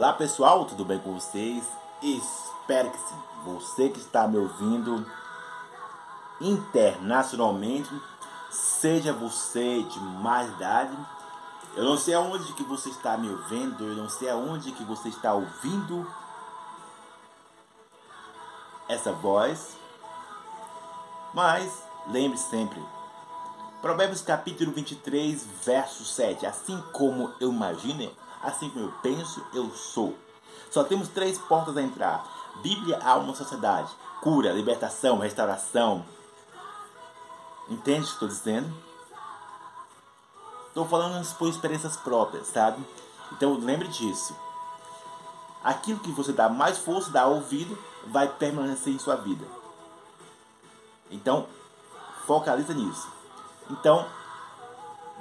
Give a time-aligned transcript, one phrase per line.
[0.00, 1.62] Olá pessoal, tudo bem com vocês?
[2.00, 3.22] Espero que sim.
[3.44, 5.04] Você que está me ouvindo
[6.40, 7.90] internacionalmente,
[8.50, 10.96] seja você de mais idade,
[11.76, 15.10] eu não sei aonde que você está me ouvindo, eu não sei aonde que você
[15.10, 16.10] está ouvindo
[18.88, 19.76] essa voz,
[21.34, 22.82] mas lembre sempre,
[23.82, 28.10] Provérbios capítulo 23, verso 7, assim como eu imagino,
[28.42, 30.16] assim como eu penso, eu sou.
[30.70, 32.24] Só temos três portas a entrar:
[32.62, 33.90] Bíblia, alma, sociedade.
[34.20, 36.04] Cura, libertação, restauração.
[37.68, 38.72] Entende o que estou dizendo?
[40.68, 42.84] Estou falando por experiências próprias, sabe?
[43.32, 44.36] Então lembre disso.
[45.62, 49.44] Aquilo que você dá mais força, dá ouvido, vai permanecer em sua vida.
[51.10, 51.46] Então,
[52.26, 53.08] focaliza nisso.
[53.68, 54.06] Então,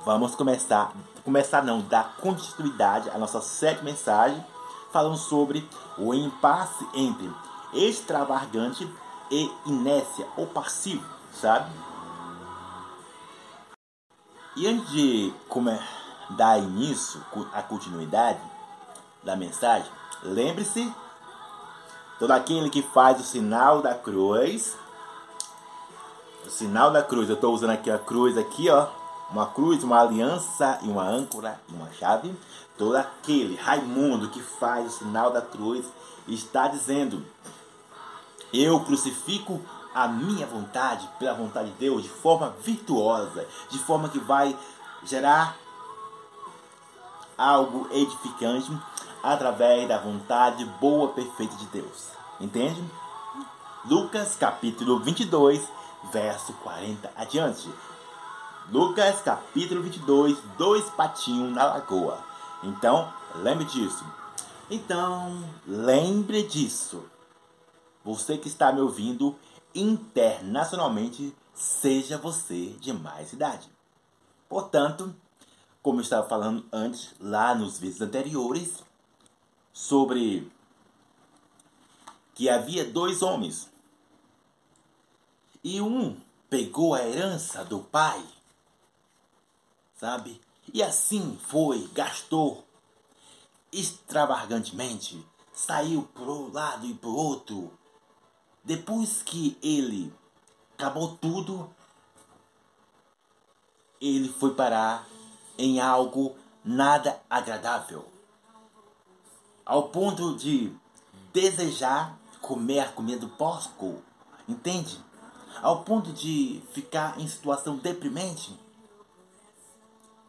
[0.10, 0.92] vamos começar
[1.24, 4.44] começar não, dar continuidade à nossa sétima mensagem,
[4.92, 7.32] falando sobre o impasse entre
[7.72, 8.92] extravagante
[9.30, 11.70] e inércia ou passivo, sabe?
[14.56, 15.78] E antes de como
[16.32, 18.40] dar início à continuidade
[19.24, 19.90] da mensagem,
[20.24, 20.92] lembre-se
[22.18, 24.76] todo aquele que faz o sinal da cruz,
[26.44, 28.88] o sinal da cruz, eu estou usando aqui a cruz aqui, ó,
[29.32, 32.34] uma cruz, uma aliança e uma âncora e uma chave.
[32.78, 35.86] Todo aquele Raimundo que faz o sinal da cruz
[36.28, 37.26] está dizendo:
[38.54, 39.62] Eu crucifico
[39.94, 44.58] a minha vontade pela vontade de Deus de forma virtuosa, de forma que vai
[45.04, 45.56] gerar
[47.38, 48.72] algo edificante
[49.24, 52.10] através da vontade boa, perfeita de Deus.
[52.40, 52.84] Entende?
[53.86, 55.68] Lucas capítulo 22,
[56.12, 57.70] verso 40 adiante.
[58.72, 62.24] Lucas capítulo 22, dois patinhos na lagoa.
[62.62, 64.06] Então, lembre disso.
[64.70, 67.04] Então, lembre disso.
[68.06, 69.36] Você que está me ouvindo
[69.74, 73.68] internacionalmente, seja você de mais idade.
[74.48, 75.16] Portanto,
[75.82, 78.84] como eu estava falando antes, lá nos vídeos anteriores,
[79.74, 80.48] sobre
[82.36, 83.68] que havia dois homens.
[85.64, 86.16] E um
[86.52, 88.24] pegou a herança do pai
[90.00, 90.40] sabe?
[90.74, 92.64] E assim foi, gastou
[93.72, 97.72] extravagantemente, saiu para um lado e para outro.
[98.64, 100.14] Depois que ele
[100.78, 101.70] acabou tudo,
[104.00, 105.08] ele foi parar
[105.58, 108.08] em algo nada agradável,
[109.66, 110.74] ao ponto de
[111.34, 114.02] desejar comer a comida do porco,
[114.48, 115.04] entende?
[115.62, 118.58] Ao ponto de ficar em situação deprimente.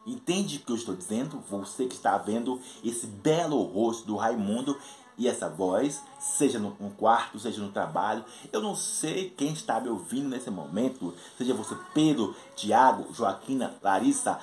[0.07, 1.43] Entende o que eu estou dizendo?
[1.51, 4.79] Você que está vendo esse belo rosto do Raimundo
[5.19, 8.25] e essa voz, seja no quarto, seja no trabalho.
[8.51, 14.41] Eu não sei quem está me ouvindo nesse momento, seja você Pedro, Tiago, Joaquina, Larissa,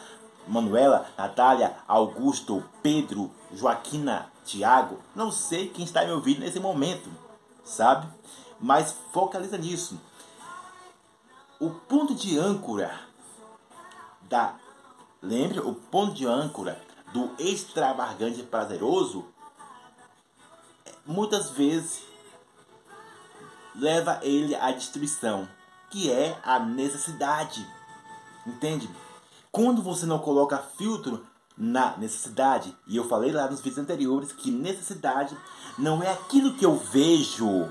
[0.48, 5.00] Manuela, Natália, Augusto, Pedro, Joaquina, Tiago.
[5.16, 7.10] Não sei quem está me ouvindo nesse momento,
[7.66, 8.08] sabe?
[8.60, 10.00] Mas focaliza nisso.
[11.60, 13.00] O ponto de âncora
[14.30, 14.56] da
[15.22, 16.80] Lembre, o ponto de âncora
[17.12, 19.26] do extravagante prazeroso
[21.06, 22.04] muitas vezes
[23.74, 25.48] leva ele à destruição,
[25.90, 27.66] que é a necessidade.
[28.46, 28.90] Entende?
[29.52, 31.26] Quando você não coloca filtro
[31.58, 35.36] na necessidade, e eu falei lá nos vídeos anteriores que necessidade
[35.80, 37.68] não é aquilo que eu vejo.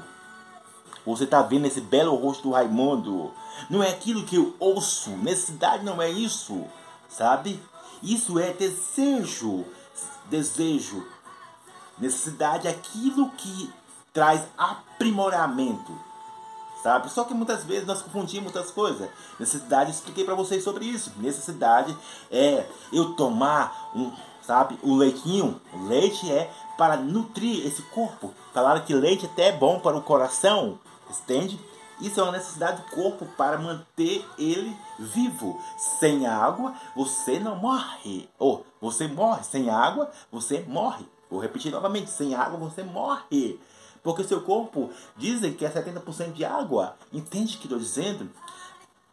[1.05, 3.33] Você está vendo esse belo rosto do Raimundo.
[3.71, 5.11] Não é aquilo que eu ouço.
[5.11, 6.67] Necessidade não é isso
[7.09, 7.61] sabe?
[8.03, 9.65] Isso é desejo,
[10.27, 11.07] desejo,
[11.99, 13.73] necessidade, aquilo que
[14.13, 15.93] traz aprimoramento,
[16.83, 17.11] sabe?
[17.11, 19.09] Só que muitas vezes nós confundimos muitas coisas.
[19.39, 21.13] Necessidade, expliquei para vocês sobre isso.
[21.19, 21.97] Necessidade
[22.31, 24.13] é eu tomar um,
[24.43, 25.61] sabe, o leitinho.
[25.73, 28.33] O leite é para nutrir esse corpo.
[28.53, 30.79] Falaram que leite até é bom para o coração,
[31.11, 31.59] entende?
[32.01, 35.61] Isso é uma necessidade do corpo para manter ele vivo.
[35.99, 38.29] Sem água, você não morre.
[38.39, 39.45] Ou você morre.
[39.45, 41.07] Sem água, você morre.
[41.31, 43.59] Vou repetir novamente: sem água, você morre.
[44.03, 46.97] Porque seu corpo dizem que é 70% de água.
[47.13, 48.31] Entende o que estou dizendo?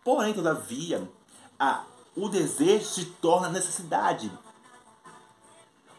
[0.03, 1.09] Porém, todavia,
[1.57, 1.83] a,
[2.15, 4.31] o desejo se torna necessidade.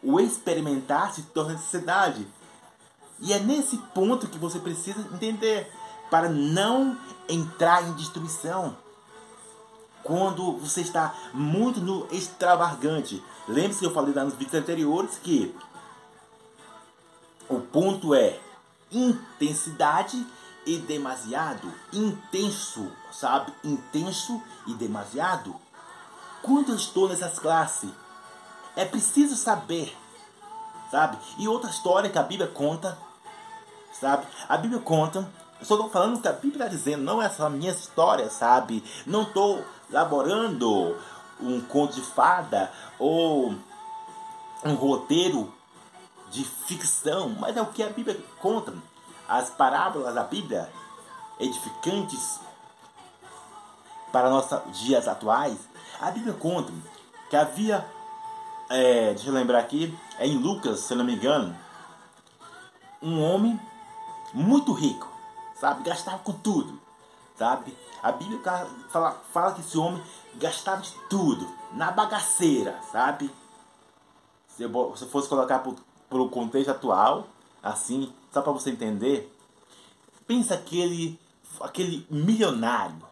[0.03, 2.27] O experimentar se torna necessidade.
[3.19, 5.71] E é nesse ponto que você precisa entender
[6.09, 6.97] para não
[7.27, 8.77] entrar em destruição.
[10.03, 13.23] Quando você está muito no extravagante.
[13.47, 15.55] Lembre-se que eu falei lá nos vídeos anteriores que
[17.47, 18.39] O ponto é
[18.91, 20.25] intensidade
[20.65, 21.71] e demasiado.
[21.93, 23.53] Intenso, sabe?
[23.63, 25.55] Intenso e demasiado.
[26.41, 27.89] Quando eu estou nessas classes,
[28.75, 29.95] é preciso saber,
[30.91, 31.17] sabe?
[31.37, 32.97] E outra história que a Bíblia conta,
[33.99, 34.27] sabe?
[34.47, 35.27] A Bíblia conta,
[35.61, 38.83] estou falando o que a Bíblia está dizendo, não é só a minha história, sabe?
[39.05, 40.97] Não estou elaborando
[41.39, 43.55] um conto de fada ou
[44.63, 45.53] um roteiro
[46.29, 48.73] de ficção, mas é o que a Bíblia conta.
[49.27, 50.69] As parábolas da Bíblia,
[51.39, 52.39] edificantes
[54.11, 55.57] para nossos dias atuais,
[55.99, 56.71] a Bíblia conta
[57.29, 57.85] que havia,
[58.69, 61.55] é, deixa eu lembrar aqui, é em Lucas, se não me engano,
[63.01, 63.59] um homem
[64.33, 65.07] muito rico,
[65.59, 66.79] sabe, gastava com tudo,
[67.35, 67.75] sabe.
[68.01, 68.39] A Bíblia
[68.89, 70.03] fala, fala que esse homem
[70.35, 73.33] gastava de tudo, na bagaceira, sabe.
[74.47, 77.27] Se eu se fosse colocar para o contexto atual,
[77.61, 79.33] assim, só para você entender,
[80.27, 81.19] pensa aquele,
[81.59, 83.05] aquele milionário,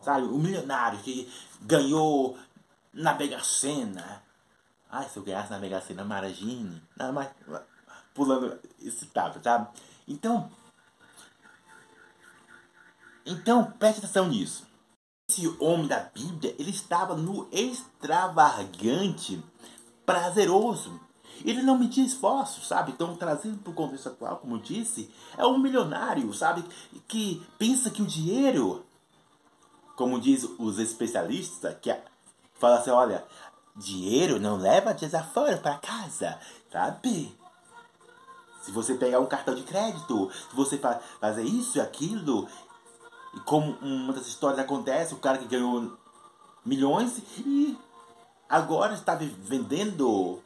[0.00, 1.30] sabe, o milionário que
[1.60, 2.38] ganhou
[2.92, 4.22] na Mega Sena.
[4.90, 6.82] Ai, se eu ganhasse na Mega Sena, imagine.
[6.96, 7.30] Não, mas,
[8.14, 9.68] pulando esse tava, sabe?
[10.10, 10.50] Então,
[13.24, 14.66] então preste atenção nisso.
[15.30, 19.40] Esse homem da Bíblia, ele estava no extravagante
[20.04, 21.00] prazeroso.
[21.44, 22.90] Ele não media esforços, sabe?
[22.90, 25.08] Então, trazendo para o contexto atual, como eu disse,
[25.38, 26.64] é um milionário, sabe?
[27.06, 28.84] Que pensa que o dinheiro,
[29.94, 31.96] como diz os especialistas, que
[32.54, 33.24] fala assim, olha,
[33.76, 36.38] dinheiro não leva desaforo para casa,
[36.70, 37.32] sabe?
[38.60, 40.78] Se você pegar um cartão de crédito, se você
[41.20, 42.46] fazer isso e aquilo,
[43.34, 45.96] e como uma das histórias acontece, o cara que ganhou
[46.64, 47.78] milhões e
[48.48, 50.40] agora está vendendo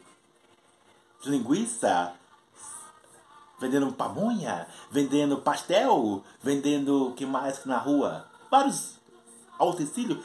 [1.24, 2.12] linguiça,
[3.58, 8.26] vendendo pamonha, vendendo pastel, vendendo o que mais na rua?
[8.50, 8.98] Vários
[9.58, 10.24] utensílios.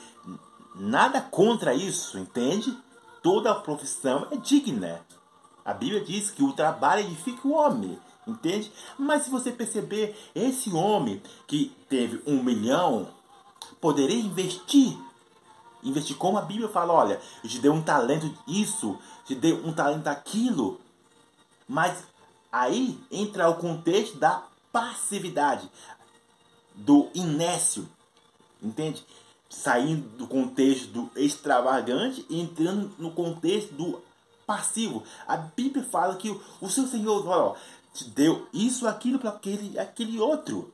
[0.76, 2.78] Nada contra isso, entende?
[3.24, 5.02] Toda profissão é digna.
[5.70, 8.72] A Bíblia diz que o trabalho edifica o homem, entende?
[8.98, 13.08] Mas se você perceber, esse homem que teve um milhão
[13.80, 14.98] poderia investir
[15.84, 19.72] Investir como a Bíblia fala, olha, eu te dei um talento isso, te dei um
[19.72, 20.80] talento aquilo.
[21.68, 22.04] Mas
[22.52, 24.44] aí entra o contexto da
[24.74, 25.70] passividade,
[26.76, 27.88] do inércio.
[28.62, 29.06] Entende?
[29.50, 34.02] Saindo do contexto do extravagante e entrando no contexto do
[34.50, 35.04] passivo.
[35.28, 37.56] A Bíblia fala que o seu Senhor ó,
[37.94, 40.74] te deu isso, aquilo para aquele, aquele outro.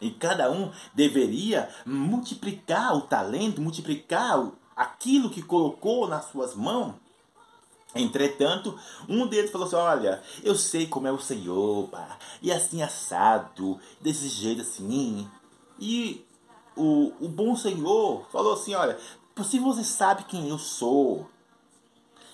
[0.00, 6.94] E cada um deveria multiplicar o talento, multiplicar aquilo que colocou nas suas mãos.
[7.92, 8.78] Entretanto,
[9.08, 13.80] um deles falou assim: Olha, eu sei como é o Senhor, pá, e assim assado,
[14.00, 15.28] desse jeito assim.
[15.76, 16.24] E
[16.76, 18.96] o, o bom Senhor falou assim: Olha,
[19.42, 21.28] se você sabe quem eu sou,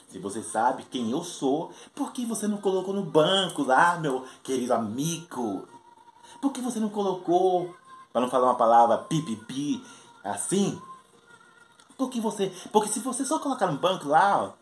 [0.09, 4.25] se você sabe quem eu sou, por que você não colocou no banco lá, meu
[4.43, 5.67] querido amigo?
[6.41, 7.75] Por que você não colocou,
[8.13, 9.85] para não falar uma palavra pipipi,
[10.23, 10.81] assim?
[11.97, 12.53] Por que você.
[12.73, 14.55] Porque se você só colocar no banco lá,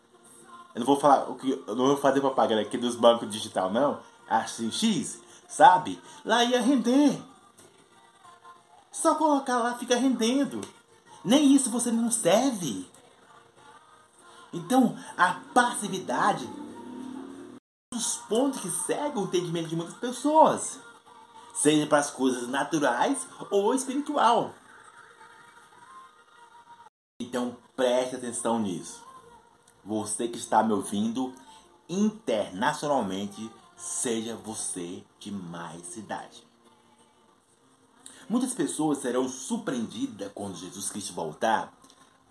[0.73, 1.27] eu não vou falar.
[1.67, 3.99] Eu não vou fazer propaganda aqui dos bancos digital, não.
[4.27, 6.01] Assim, X, sabe?
[6.23, 7.21] Lá ia render.
[8.91, 10.61] Só colocar lá fica rendendo.
[11.23, 12.87] Nem isso você não serve.
[14.55, 16.49] Então, a passividade
[17.93, 20.79] dos pontos que cegam o entendimento de muitas pessoas
[21.53, 24.53] seja para as coisas naturais ou espiritual.
[27.19, 29.03] Então preste atenção nisso.
[29.83, 31.33] Você que está me ouvindo
[31.89, 36.47] internacionalmente, seja você de mais idade.
[38.29, 41.71] Muitas pessoas serão surpreendidas quando Jesus Cristo voltar,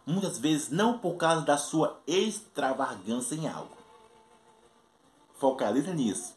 [0.06, 3.76] muitas vezes não por causa da sua extravagância em algo.
[5.34, 6.34] Focaliza nisso.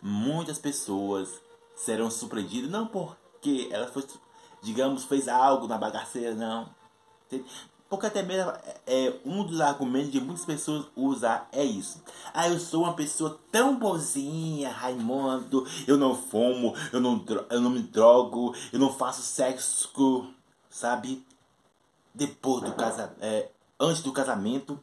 [0.00, 1.28] Muitas pessoas
[1.74, 4.04] serão surpreendidos, não porque ela foi,
[4.62, 6.68] digamos, fez algo na bagaceira, não.
[7.88, 8.52] Porque até mesmo
[8.86, 12.02] é, um dos argumentos de muitas pessoas usar é isso.
[12.34, 17.70] Ah, eu sou uma pessoa tão boazinha, Raimundo, eu não fumo, eu não, eu não
[17.70, 20.28] me drogo, eu não faço sexo,
[20.68, 21.26] sabe?
[22.18, 23.48] Depois do casamento, é,
[23.78, 24.82] antes do casamento,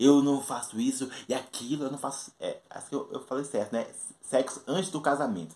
[0.00, 2.32] eu não faço isso e aquilo, eu não faço.
[2.40, 3.86] É, acho que eu, eu falei certo, né?
[4.20, 5.54] Sexo antes do casamento.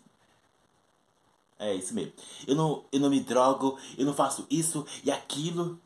[1.58, 2.12] É isso mesmo.
[2.46, 5.80] Eu não, eu não me drogo, eu não faço isso e aquilo.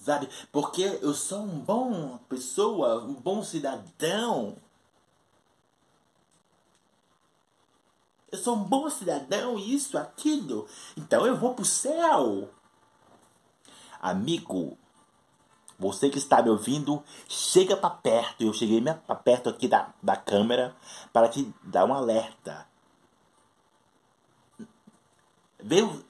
[0.00, 0.28] Sabe?
[0.50, 4.56] Porque eu sou um bom pessoa, um bom cidadão.
[8.32, 10.66] Eu sou um bom cidadão, isso, aquilo.
[10.96, 12.50] Então eu vou pro céu.
[14.04, 14.76] Amigo,
[15.78, 18.42] você que está me ouvindo, chega para perto.
[18.42, 20.76] Eu cheguei para perto aqui da, da câmera
[21.10, 22.66] para te dar um alerta.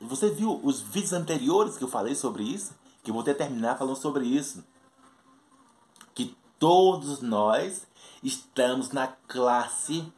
[0.00, 2.74] Você viu os vídeos anteriores que eu falei sobre isso?
[3.04, 4.64] Que eu vou terminar falando sobre isso.
[6.16, 7.86] Que todos nós
[8.24, 10.12] estamos na classe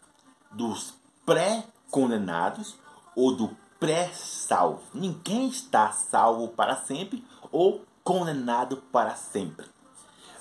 [0.50, 0.95] dos
[1.26, 2.78] pré-condenados
[3.14, 4.83] ou do pré-salvo.
[4.95, 7.23] Ninguém está salvo para sempre
[7.56, 9.66] ou condenado para sempre.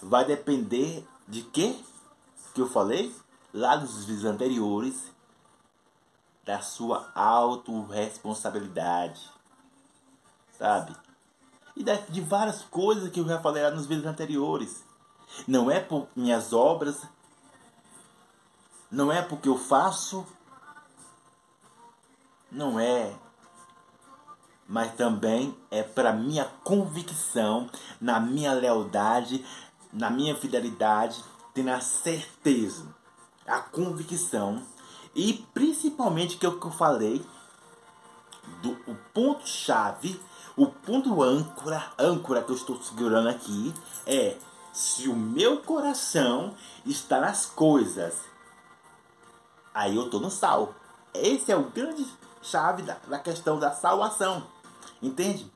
[0.01, 1.81] Vai depender de quê?
[2.53, 3.15] Que eu falei
[3.53, 5.10] lá nos vídeos anteriores
[6.43, 9.31] da sua autorresponsabilidade.
[10.57, 10.93] Sabe?
[11.77, 14.84] E de várias coisas que eu já falei lá nos vídeos anteriores.
[15.48, 17.01] Não é por minhas obras,
[18.91, 20.27] não é porque eu faço,
[22.51, 23.17] não é
[24.67, 27.69] mas também é para minha convicção,
[28.01, 29.45] na minha lealdade,
[29.93, 32.86] na minha fidelidade, tendo a certeza,
[33.45, 34.63] a convicção
[35.13, 37.25] e principalmente que é o que eu falei
[38.62, 40.19] do o ponto chave,
[40.57, 43.74] o ponto âncora, âncora que eu estou segurando aqui
[44.05, 44.38] é
[44.74, 46.53] se o meu coração
[46.86, 48.15] está nas coisas,
[49.74, 50.75] aí eu estou no sal.
[51.13, 52.05] Esse é o grande
[52.41, 54.55] chave da, da questão da salvação.
[55.02, 55.52] Entende?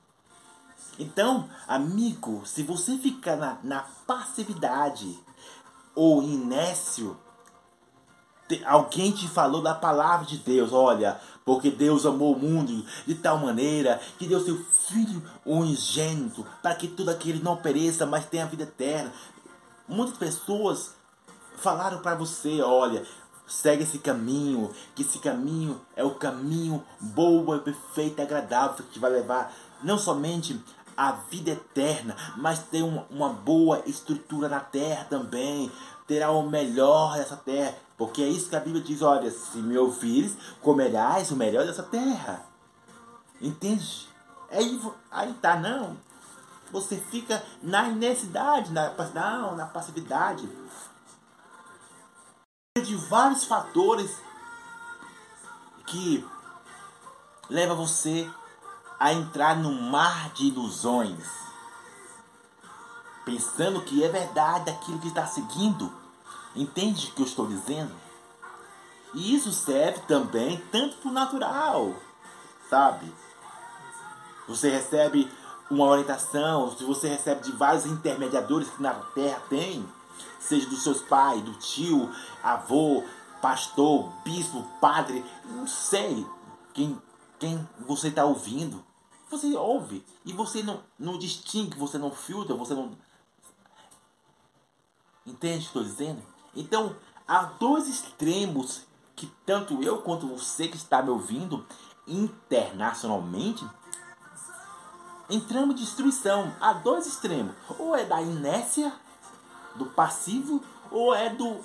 [0.98, 5.17] Então, amigo, se você ficar na, na passividade
[5.96, 7.17] ou inércio,
[8.65, 13.38] alguém te falou da palavra de Deus, olha, porque Deus amou o mundo de tal
[13.38, 14.58] maneira que deu seu
[14.89, 19.13] Filho unigênito para que tudo aquele não pereça, mas tenha vida eterna.
[19.88, 20.96] Muitas pessoas
[21.58, 23.05] falaram para você, olha,
[23.50, 29.10] Segue esse caminho, que esse caminho é o caminho boa, perfeito agradável que te vai
[29.10, 29.51] levar
[29.84, 30.63] não somente
[30.96, 35.72] a vida eterna, mas ter uma, uma boa estrutura na terra também.
[36.06, 37.75] Terá o melhor dessa terra.
[37.98, 41.84] Porque é isso que a Bíblia diz: olha, se me ouvires, comerás o melhor dessa
[41.84, 42.46] terra.
[43.41, 44.08] Entende?
[44.51, 45.98] Aí, aí tá, não.
[46.72, 50.48] Você fica na inercidade, na, não, na passividade
[52.81, 54.17] de vários fatores
[55.86, 56.25] que
[57.50, 58.29] leva você
[59.00, 61.25] a entrar num mar de ilusões,
[63.25, 65.91] pensando que é verdade aquilo que está seguindo.
[66.55, 67.93] Entende o que eu estou dizendo?
[69.13, 71.95] E isso serve também tanto para o natural,
[72.69, 73.12] sabe?
[74.48, 75.31] Você recebe
[75.69, 79.88] uma orientação, se você recebe de vários intermediadores que na Terra tem,
[80.39, 82.09] seja dos seus pais, do tio,
[82.43, 83.03] avô,
[83.41, 86.25] pastor, bispo, padre, não sei
[86.73, 86.99] quem,
[87.39, 88.83] quem você está ouvindo.
[89.29, 92.91] Você ouve e você não, não distingue, você não filtra, você não.
[95.25, 96.23] Entende o que estou dizendo?
[96.55, 96.95] Então,
[97.27, 98.81] há dois extremos
[99.15, 101.65] que tanto eu quanto você que está me ouvindo
[102.07, 103.67] internacionalmente
[105.29, 106.53] entramos em destruição.
[106.59, 107.53] Há dois extremos.
[107.77, 108.91] Ou é da inércia
[109.75, 110.61] do passivo
[110.91, 111.59] ou é do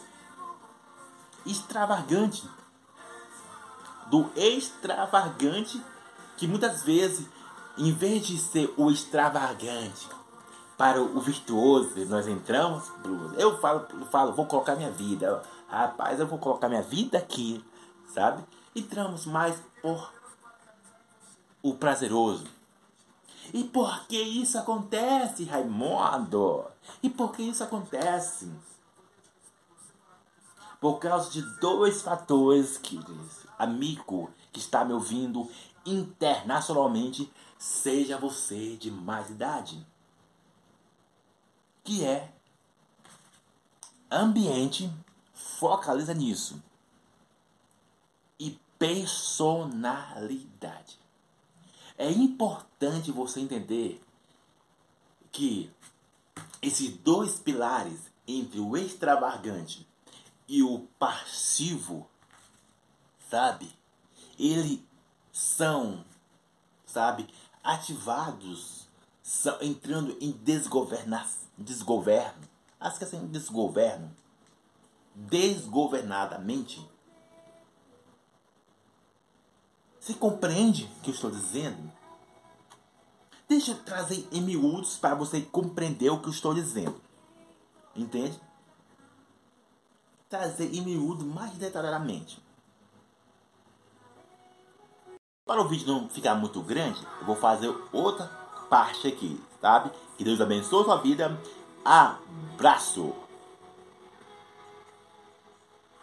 [1.47, 2.49] extravagante?
[4.11, 5.83] Do extravagante
[6.37, 7.29] que muitas vezes,
[7.79, 10.09] em vez de ser o extravagante
[10.77, 12.91] para o virtuoso, nós entramos,
[13.39, 17.65] eu falo, eu falo, vou colocar minha vida, rapaz, eu vou colocar minha vida aqui,
[18.13, 18.43] sabe?
[18.75, 20.13] Entramos mais por
[21.63, 22.45] o prazeroso
[23.55, 26.65] e por que isso acontece, Raimundo?
[27.01, 28.51] E por que isso acontece?
[30.81, 33.47] Por causa de dois fatores, queridos.
[33.57, 35.49] Amigo que está me ouvindo
[35.87, 39.87] internacionalmente, seja você de mais idade.
[41.85, 42.35] Que é
[44.11, 44.93] ambiente,
[45.33, 46.61] focaliza nisso.
[48.37, 51.04] E personalidade.
[51.97, 54.03] É importante você entender
[55.31, 55.71] que
[56.61, 59.87] esses dois pilares entre o extravagante
[60.49, 62.09] e o passivo,
[63.31, 63.71] sabe?
[64.39, 64.81] Eles
[65.33, 66.05] são,
[66.87, 67.29] sabe,
[67.63, 68.89] ativados,
[69.23, 72.43] são entrando em desgovernação, desgoverno.
[72.81, 74.15] Acho que é assim, desgoverno.
[75.15, 76.85] Desgovernadamente
[80.05, 81.91] Você compreende o que eu estou dizendo?
[83.49, 87.01] Deixa eu trazer em miúdos para você compreender o que eu estou dizendo.
[87.97, 88.39] Entende?
[90.29, 92.39] Trazer em miúdo mais detalhadamente.
[95.47, 98.27] Para o vídeo não ficar muito grande, eu vou fazer outra
[98.69, 99.91] parte aqui, sabe?
[100.19, 101.41] Que Deus abençoe a sua vida.
[101.83, 103.24] Abraço!